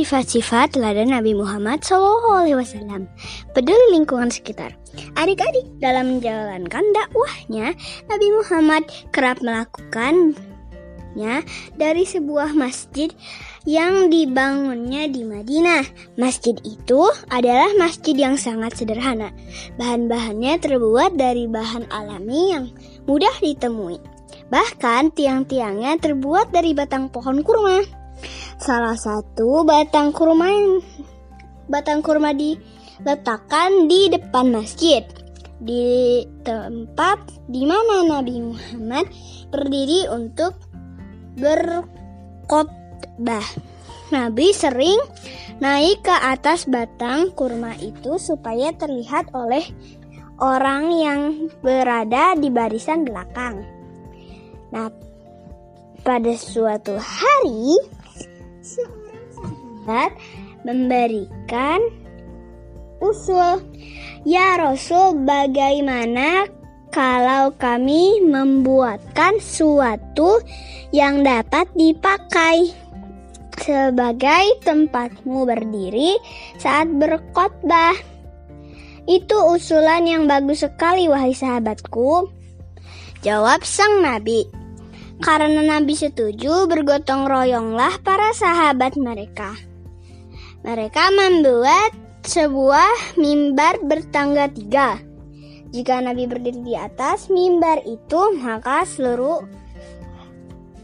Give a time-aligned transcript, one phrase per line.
[0.00, 3.04] sifat-sifat teladan Nabi Muhammad SAW.
[3.52, 4.72] Peduli lingkungan sekitar.
[5.12, 7.76] Adik-adik dalam menjalankan dakwahnya,
[8.08, 11.44] Nabi Muhammad kerap melakukannya
[11.76, 13.12] dari sebuah masjid
[13.68, 15.84] yang dibangunnya di Madinah.
[16.16, 19.28] Masjid itu adalah masjid yang sangat sederhana.
[19.76, 22.72] Bahan-bahannya terbuat dari bahan alami yang
[23.04, 24.00] mudah ditemui.
[24.48, 27.99] Bahkan tiang-tiangnya terbuat dari batang pohon kurma.
[28.60, 30.52] Salah satu batang kurma
[31.70, 35.06] batang kurma diletakkan di depan masjid
[35.60, 39.06] di tempat di mana Nabi Muhammad
[39.52, 40.56] berdiri untuk
[41.36, 43.44] berkhotbah.
[44.10, 44.98] Nabi sering
[45.62, 49.62] naik ke atas batang kurma itu supaya terlihat oleh
[50.40, 51.20] orang yang
[51.60, 53.62] berada di barisan belakang.
[54.72, 54.88] Nah,
[56.00, 57.76] pada suatu hari
[60.62, 61.80] memberikan
[63.00, 63.64] usul,
[64.28, 66.46] "Ya Rasul, bagaimana
[66.92, 70.42] kalau kami membuatkan suatu
[70.92, 72.70] yang dapat dipakai
[73.60, 76.20] sebagai tempatmu berdiri
[76.60, 77.96] saat berkhotbah?"
[79.08, 82.30] Itu usulan yang bagus sekali, wahai sahabatku.
[83.26, 84.59] Jawab sang nabi.
[85.20, 89.52] Karena Nabi setuju, bergotong royonglah para sahabat mereka.
[90.64, 91.92] Mereka membuat
[92.24, 95.00] sebuah mimbar bertangga tiga.
[95.70, 99.44] Jika Nabi berdiri di atas mimbar itu, maka seluruh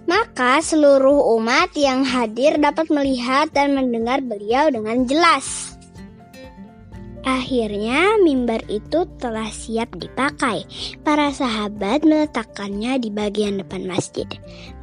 [0.07, 5.76] maka seluruh umat yang hadir dapat melihat dan mendengar beliau dengan jelas.
[7.27, 10.63] Akhirnya mimbar itu telah siap dipakai.
[11.03, 14.31] Para sahabat meletakkannya di bagian depan masjid.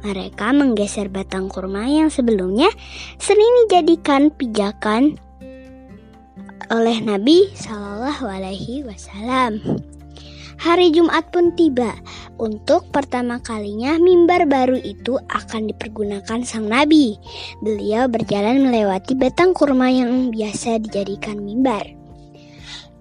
[0.04, 2.68] Mereka menggeser batang kurma yang sebelumnya
[3.16, 5.16] sering dijadikan pijakan
[6.68, 9.64] oleh Nabi Shallallahu Alaihi Wasallam.
[10.60, 11.96] Hari Jumat pun tiba.
[12.36, 17.16] Untuk pertama kalinya mimbar baru itu akan dipergunakan sang nabi.
[17.64, 22.03] Beliau berjalan melewati batang kurma yang biasa dijadikan mimbar.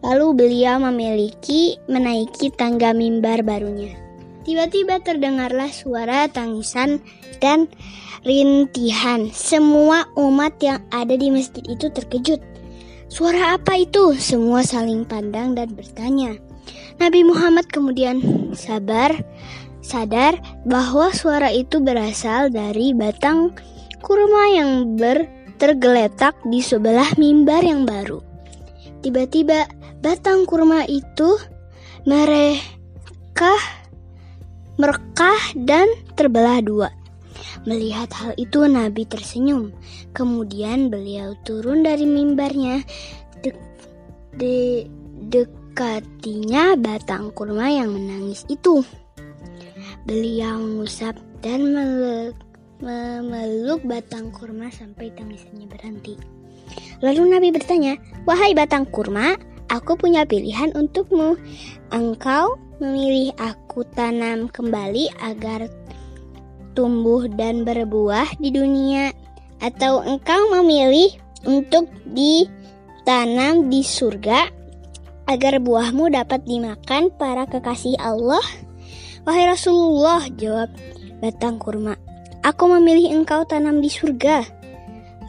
[0.04, 3.96] Lalu beliau memiliki menaiki tangga mimbar barunya.
[4.44, 7.00] Tiba-tiba terdengarlah suara tangisan
[7.40, 7.72] dan
[8.28, 9.32] rintihan.
[9.32, 12.44] Semua umat yang ada di masjid itu terkejut.
[13.08, 14.12] Suara apa itu?
[14.20, 16.36] Semua saling pandang dan bertanya.
[17.00, 18.20] Nabi Muhammad kemudian
[18.52, 19.16] sabar,
[19.80, 23.56] sadar bahwa suara itu berasal dari batang
[24.04, 28.20] kurma yang bertergeletak di sebelah mimbar yang baru.
[29.04, 29.68] Tiba-tiba
[30.04, 31.40] batang kurma itu
[32.04, 33.56] mereka
[34.76, 35.88] merekah dan
[36.20, 36.92] terbelah dua.
[37.64, 39.72] Melihat hal itu Nabi tersenyum.
[40.12, 42.84] Kemudian beliau turun dari mimbarnya.
[43.40, 43.56] De,
[44.36, 44.84] de,
[45.32, 48.84] dekatinya batang kurma yang menangis itu.
[50.04, 51.72] Beliau mengusap dan
[52.84, 56.20] memeluk batang kurma sampai tangisannya berhenti.
[57.00, 57.96] Lalu Nabi bertanya,
[58.28, 59.40] "Wahai batang kurma,
[59.74, 61.34] Aku punya pilihan untukmu.
[61.90, 65.66] Engkau memilih aku tanam kembali agar
[66.78, 69.10] tumbuh dan berbuah di dunia,
[69.66, 71.10] atau engkau memilih
[71.50, 74.50] untuk ditanam di surga
[75.26, 78.44] agar buahmu dapat dimakan para kekasih Allah?
[79.24, 80.70] Wahai Rasulullah, jawab
[81.24, 81.96] batang kurma,
[82.44, 84.44] aku memilih engkau tanam di surga.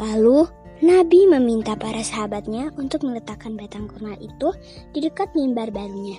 [0.03, 0.51] Lalu
[0.83, 4.51] Nabi meminta para sahabatnya untuk meletakkan batang kurma itu
[4.91, 6.19] di dekat mimbar barunya.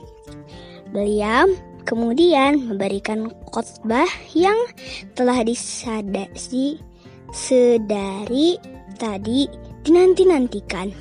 [0.96, 1.52] Beliau
[1.84, 4.56] kemudian memberikan khotbah yang
[5.12, 6.80] telah disadasi
[7.36, 8.56] sedari
[8.96, 9.52] tadi
[9.84, 10.96] dinanti-nantikan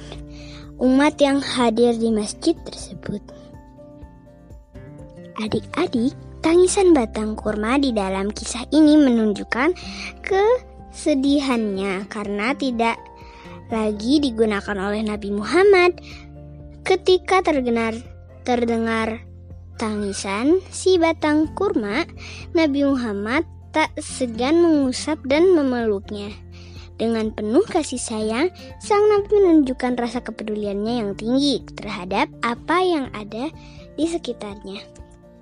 [0.82, 3.22] umat yang hadir di masjid tersebut.
[5.38, 9.74] Adik-adik, tangisan batang kurma di dalam kisah ini menunjukkan
[10.26, 12.98] kesedihannya karena tidak
[13.72, 16.00] lagi digunakan oleh Nabi Muhammad.
[16.84, 17.96] Ketika terdengar
[18.44, 19.24] terdengar
[19.80, 22.04] tangisan si batang kurma,
[22.52, 26.30] Nabi Muhammad tak segan mengusap dan memeluknya.
[26.94, 33.50] Dengan penuh kasih sayang, sang nabi menunjukkan rasa kepeduliannya yang tinggi terhadap apa yang ada
[33.98, 34.78] di sekitarnya.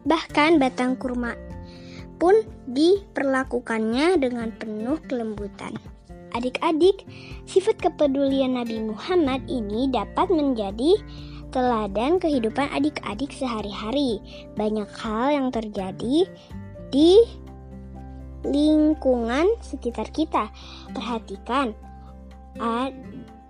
[0.09, 1.37] Bahkan batang kurma
[2.17, 2.41] pun
[2.73, 5.77] diperlakukannya dengan penuh kelembutan.
[6.33, 7.05] Adik-adik,
[7.45, 10.97] sifat kepedulian Nabi Muhammad ini dapat menjadi
[11.53, 14.17] teladan kehidupan adik-adik sehari-hari.
[14.57, 16.25] Banyak hal yang terjadi
[16.89, 17.21] di
[18.49, 20.49] lingkungan sekitar kita.
[20.97, 21.77] Perhatikan,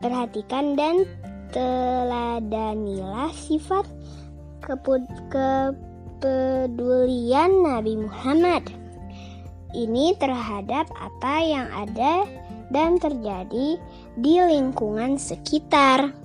[0.02, 1.06] Perhatikan dan
[1.54, 3.86] teladanilah sifat
[4.62, 8.66] kepedulian Nabi Muhammad.
[9.70, 12.26] Ini terhadap apa yang ada
[12.72, 13.76] dan terjadi
[14.16, 16.21] di lingkungan sekitar.